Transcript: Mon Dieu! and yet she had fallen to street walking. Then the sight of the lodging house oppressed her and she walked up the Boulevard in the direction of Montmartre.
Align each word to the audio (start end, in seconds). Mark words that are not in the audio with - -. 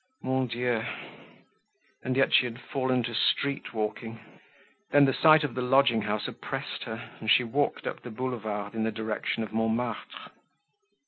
Mon 0.23 0.47
Dieu! 0.47 0.83
and 2.01 2.17
yet 2.17 2.33
she 2.33 2.45
had 2.45 2.59
fallen 2.59 3.03
to 3.03 3.13
street 3.13 3.71
walking. 3.71 4.19
Then 4.89 5.05
the 5.05 5.13
sight 5.13 5.43
of 5.43 5.53
the 5.53 5.61
lodging 5.61 6.01
house 6.01 6.27
oppressed 6.27 6.85
her 6.85 7.11
and 7.19 7.29
she 7.29 7.43
walked 7.43 7.85
up 7.85 8.01
the 8.01 8.09
Boulevard 8.09 8.73
in 8.73 8.81
the 8.83 8.91
direction 8.91 9.43
of 9.43 9.53
Montmartre. 9.53 10.31